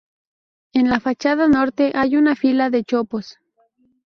En 0.73 0.89
la 0.89 0.99
fachada 0.99 1.47
norte 1.47 1.91
hay 1.93 2.15
una 2.15 2.35
fila 2.35 2.71
de 2.71 2.83
chopos. 2.83 3.37